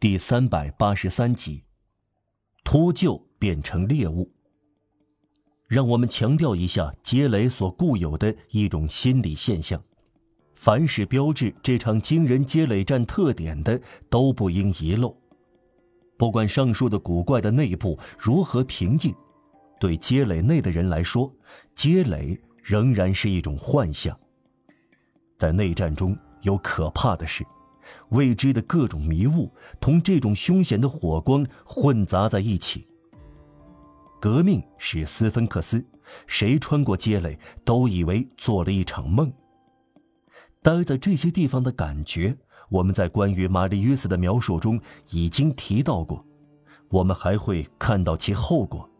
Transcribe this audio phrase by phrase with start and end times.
[0.00, 1.64] 第三百八十三集，
[2.62, 4.30] 秃鹫变成猎物。
[5.66, 9.82] 让我们强调一下街垒所固有的一种心理现象：
[10.54, 15.20] 凡是标志这场惊人街垒战特点的，都不应遗漏。
[16.16, 19.12] 不管上述的古怪的内部如何平静，
[19.80, 21.34] 对街垒内的人来说，
[21.74, 24.16] 街垒仍然是一种幻象。
[25.36, 27.44] 在内战中有可怕的事。
[28.10, 32.86] 未知的各种迷雾同这种凶险的火光混杂在一起。
[34.20, 35.84] 革命是斯芬克斯，
[36.26, 39.32] 谁穿过街垒都以为做了一场梦。
[40.60, 42.36] 待在这些地方的感觉，
[42.68, 46.24] 我们在关于玛丽约斯的描述中已经提到过，
[46.88, 48.90] 我们还会看到其后果，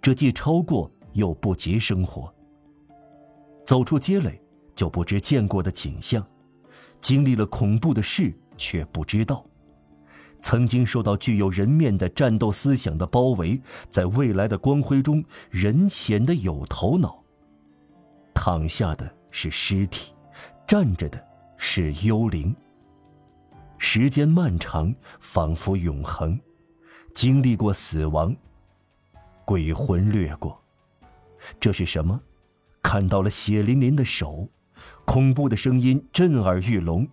[0.00, 2.32] 这既超过又不及生活。
[3.66, 4.40] 走出街垒，
[4.76, 6.24] 就不知见过的景象。
[7.04, 9.44] 经历了恐怖的事，却不知道，
[10.40, 17.22] 曾经受到具有人面的战斗思想的包围，在未来的光辉中，人显得有头脑。
[18.32, 20.14] 躺下的是尸体，
[20.66, 21.22] 站着的
[21.58, 22.56] 是幽灵。
[23.76, 26.40] 时间漫长，仿佛永恒，
[27.12, 28.34] 经历过死亡，
[29.44, 30.58] 鬼魂掠过。
[31.60, 32.18] 这是什么？
[32.82, 34.48] 看到了血淋淋的手。
[35.04, 37.06] 恐怖的声音震耳欲聋，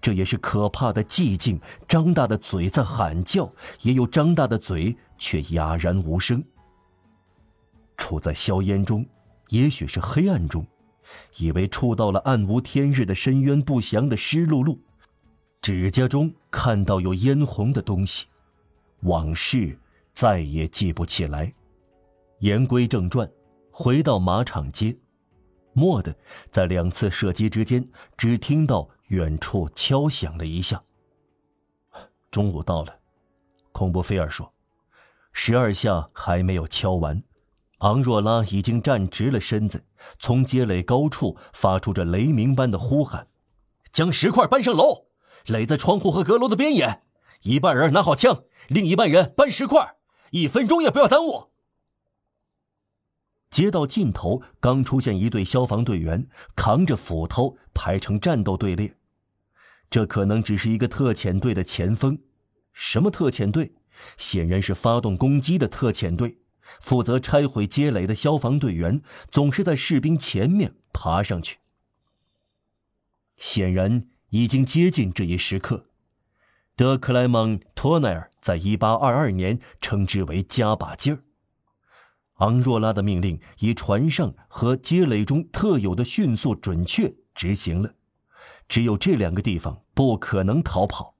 [0.00, 1.60] 这也是可怕的寂静。
[1.86, 3.52] 张大的嘴在喊叫，
[3.82, 6.42] 也有张大的嘴却哑然无声。
[7.96, 9.06] 处在硝烟中，
[9.48, 10.66] 也许是黑暗中，
[11.38, 14.78] 以为触到了暗无天日的深渊不详的湿漉漉，
[15.62, 18.26] 指甲中看到有嫣红的东西，
[19.00, 19.78] 往事
[20.12, 21.52] 再也记不起来。
[22.40, 23.30] 言归正传，
[23.70, 24.94] 回到马场街。
[25.76, 26.14] 蓦地，
[26.50, 27.84] 在两次射击之间，
[28.16, 30.82] 只听到远处敲响了一下。
[32.30, 32.98] 中午到了，
[33.72, 34.52] 孔布菲尔说
[35.32, 37.22] ：“十二下还没有敲完。”
[37.80, 39.84] 昂若拉已经站直了身子，
[40.18, 43.28] 从街垒高处发出着雷鸣般的呼喊
[43.92, 45.06] ：“将石块搬上楼，
[45.46, 47.02] 垒在窗户和阁楼的边沿。
[47.42, 49.96] 一半人拿好枪，另一半人搬石块，
[50.30, 51.50] 一分钟也不要耽误。”
[53.56, 58.98] 街道尽头刚出现一队消防队员，扛着斧头排成战斗队列。
[59.88, 62.18] 这可能只是一个特遣队的前锋。
[62.74, 63.72] 什么特遣队？
[64.18, 66.36] 显然是发动攻击的特遣队。
[66.80, 69.00] 负责拆毁街垒的消防队员
[69.30, 71.56] 总是在士兵前面爬上去。
[73.38, 75.86] 显然已经接近这一时刻。
[76.76, 81.20] 德克莱蒙·托奈尔在1822年称之为“加把劲儿”。
[82.36, 87.94] 昂若拉的命令以船上和街垒中特有的迅速准确执行了，
[88.68, 91.14] 只有这两个地方不可能逃跑。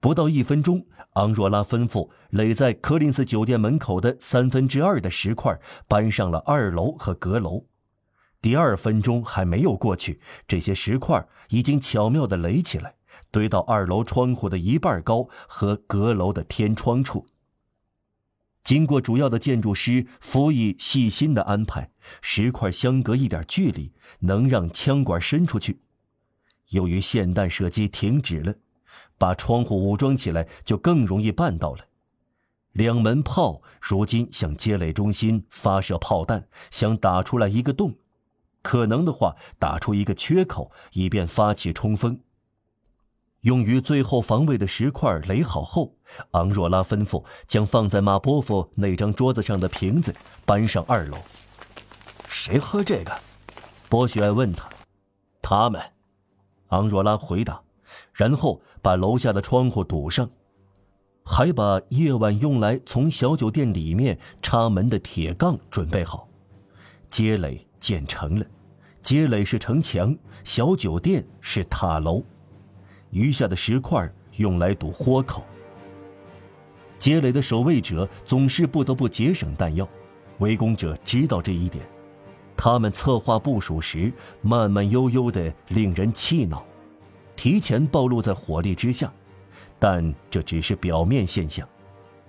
[0.00, 7.66] 不到一分钟，昂若拉吩咐垒在柯林斯酒店门口的三分之二的石块搬上了二楼和阁楼。
[8.40, 12.96] 第二分钟还没有过去，这些石块已经巧妙地垒起来，
[13.30, 17.24] 堆到二楼窗户的一半高和阁楼的天窗处。
[18.64, 21.90] 经过主要的建筑师辅以细心的安排，
[22.20, 25.80] 石块相隔一点距离，能让枪管伸出去。
[26.68, 28.54] 由于霰弹射击停止了，
[29.18, 31.86] 把窗户武装起来就更容易办到了。
[32.72, 37.96] 两门炮如今向街垒中心发射炮弹，想打出来一个洞，
[38.62, 42.20] 可能的话打出一个缺口，以便发起冲锋。
[43.42, 45.92] 用于最后防卫的石块垒好后，
[46.32, 50.14] 昂若拉吩咐将放在马波夫那张桌子上的瓶子
[50.44, 51.18] 搬上二楼。
[52.28, 53.12] 谁喝这个？
[53.88, 54.68] 波许艾问他。
[55.42, 55.82] 他们，
[56.68, 57.60] 昂若拉回答，
[58.12, 60.30] 然后把楼下的窗户堵上，
[61.24, 66.28] 还把夜晚用来从小酒店里面插门的铁杠准备好。
[67.08, 68.46] 街垒建成了，
[69.02, 72.22] 街垒是城墙，小酒店是塔楼。
[73.12, 75.44] 余下的石块用来堵豁口。
[76.98, 79.88] 街垒的守卫者总是不得不节省弹药，
[80.38, 81.84] 围攻者知道这一点，
[82.56, 86.64] 他们策划部署时慢慢悠悠的，令人气恼，
[87.34, 89.12] 提前暴露在火力之下。
[89.78, 91.68] 但这只是表面现象，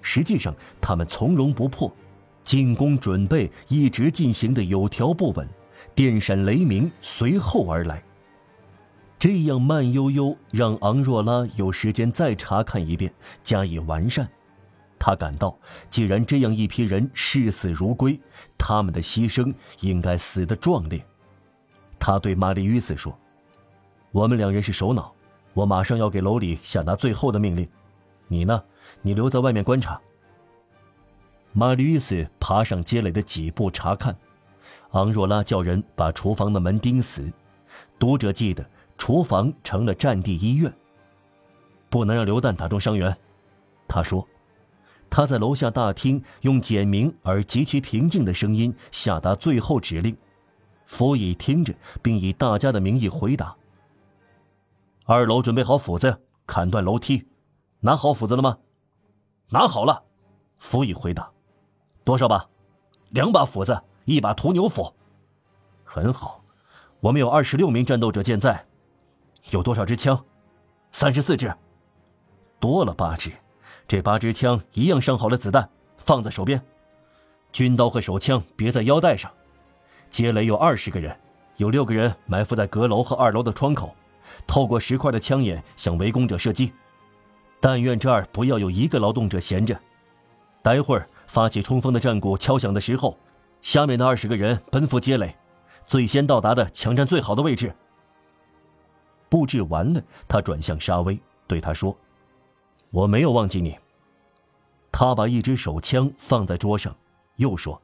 [0.00, 1.94] 实际上他们从容不迫，
[2.42, 5.46] 进攻准备一直进行的有条不紊，
[5.94, 8.02] 电闪雷鸣随后而来。
[9.22, 14.28] 这样慢悠悠，让昂若拉有时间再查看一遍，加以完善。
[14.98, 15.56] 他感到，
[15.88, 18.20] 既然这样一批人视死如归，
[18.58, 21.06] 他们的牺牲应该死得壮烈。
[22.00, 23.16] 他对玛丽·约斯说
[24.10, 25.14] ：“我们两人是首脑，
[25.54, 27.68] 我马上要给楼里下达最后的命令。
[28.26, 28.60] 你呢？
[29.02, 30.00] 你留在外面观察。”
[31.54, 34.16] 马吕斯爬上街垒的几步查看，
[34.90, 37.32] 昂若拉叫人把厨房的门钉死。
[38.00, 38.68] 读者记得，
[39.02, 40.72] 厨房成了战地医院，
[41.90, 43.18] 不能让榴弹打中伤员。
[43.88, 44.24] 他说
[45.10, 50.16] ：“他在楼下大厅用简明而极其平静的声音下达最后指令。”
[50.86, 53.52] 辅以听着，并以大家的名义回答
[55.04, 56.16] ：“二楼准备好斧子，
[56.46, 57.26] 砍断楼梯。
[57.80, 58.56] 拿好斧子了吗？
[59.48, 60.00] 拿好了。”
[60.58, 61.28] 辅以回答
[62.06, 62.48] ：“多少把？
[63.10, 64.94] 两把斧子，一把屠牛斧。
[65.82, 66.40] 很好，
[67.00, 68.64] 我们有二十六名战斗者健在。
[69.50, 70.24] 有多少支枪？
[70.92, 71.52] 三十四支。
[72.60, 73.32] 多了八支。
[73.88, 76.62] 这八支枪一样上好了子弹，放在手边。
[77.52, 79.30] 军刀和手枪别在腰带上。”
[80.08, 81.18] 街垒有二十个人，
[81.56, 83.94] 有六个人埋伏在阁楼和二楼的窗口，
[84.46, 86.72] 透过石块的枪眼向围攻者射击。
[87.60, 89.78] 但愿这儿不要有一个劳动者闲着。
[90.62, 93.18] 待会儿发起冲锋的战鼓敲响的时候，
[93.60, 95.36] 下面的二十个人奔赴街垒，
[95.86, 97.74] 最先到达的抢占最好的位置。
[99.32, 101.96] 布置完了，他转向沙威，对他说
[102.92, 103.78] ：“我没有忘记你。”
[104.92, 106.94] 他把一支手枪放在桌上，
[107.36, 107.80] 又说。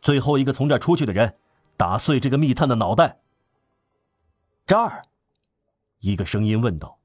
[0.00, 1.36] 最后一个从这儿出去的人，
[1.76, 3.20] 打碎这个密探的脑袋。
[4.66, 5.02] 这儿，
[6.00, 6.98] 一个声音问道：“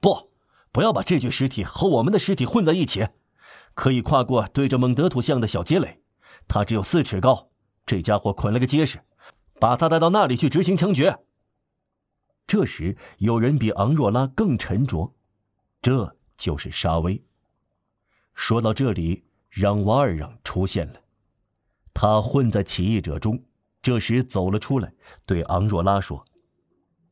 [0.00, 0.30] 不，
[0.70, 3.08] 不要把这具尸体和我们的尸体混在一起。
[3.74, 6.00] 可以跨过对着蒙德图像的小街垒，
[6.46, 7.48] 他只有四尺高。
[7.84, 9.00] 这家伙捆了个结实，
[9.58, 11.18] 把他带到那里去执行枪决。”
[12.50, 15.14] 这时，有人比昂若拉更沉着，
[15.80, 17.22] 这就是沙威。
[18.34, 21.00] 说到这里，让瓦尔让出现了。
[21.94, 23.40] 他混在起义者中，
[23.80, 24.92] 这时走了出来，
[25.28, 26.24] 对昂若拉说：“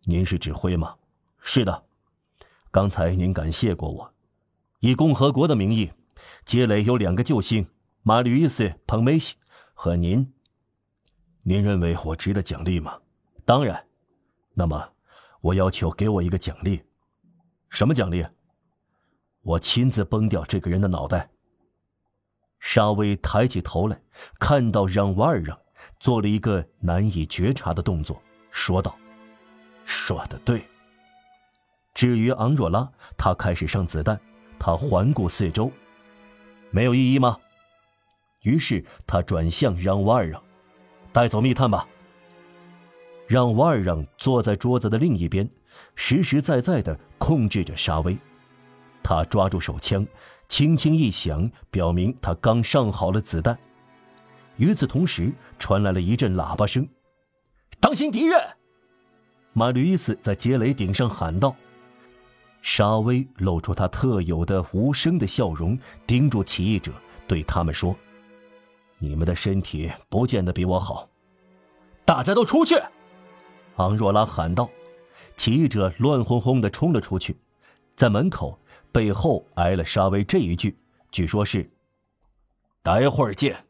[0.07, 0.97] 您是指挥吗
[1.39, 1.85] ？”“是的。
[2.73, 4.13] ”“刚才您感谢过我，
[4.81, 5.93] 以共和国的名义，
[6.45, 7.69] 杰雷有两个救星，
[8.03, 9.37] 马吕伊斯·彭梅西
[9.73, 10.33] 和您。
[11.43, 12.99] 您认为我值得奖励吗
[13.47, 13.87] ？”“当然。
[14.55, 14.95] ”“那么，
[15.41, 16.83] 我要求给我一个奖励。
[17.71, 18.27] ”“什么奖励
[19.43, 21.31] ？”“我亲自崩掉这个人的脑袋。”
[22.61, 24.01] 沙威抬起头来，
[24.41, 25.59] 看到让瓦尔让
[26.01, 28.21] 做了一个难以觉察的动作，
[28.51, 28.97] 说道
[29.87, 30.63] ：“说的对。”
[31.95, 34.21] 至于昂若拉，他开始上子弹，
[34.59, 35.71] 他环顾四周，
[36.71, 37.39] 没有异议吗？
[38.43, 40.43] 于是他转向让瓦尔让
[41.13, 41.87] ：“带走密探吧。”
[43.29, 45.49] 让瓦尔让坐在桌子的另一边，
[45.95, 48.17] 实实在在地控制着沙威，
[49.03, 50.05] 他抓住手枪。
[50.49, 53.57] 轻轻一响，表明他刚上好了子弹。
[54.57, 56.89] 与此同时，传来了一阵喇叭声
[57.79, 58.41] ：“当心敌人！”
[59.53, 61.55] 马吕伊斯在杰雷顶上喊道。
[62.63, 66.93] 沙威露出他特有的无声的笑容，盯住起义者，
[67.27, 67.95] 对他们说
[68.97, 71.07] ：“你们的身体不见得比我好。”
[72.07, 72.75] 大家都出去！
[73.79, 74.69] 昂若拉喊道。
[75.37, 77.37] 起义者乱哄哄地冲了出去，
[77.97, 78.59] 在门口。
[78.91, 80.77] 背后挨了沙威这一句，
[81.11, 81.71] 据说是
[82.83, 83.65] ：“待会儿见。”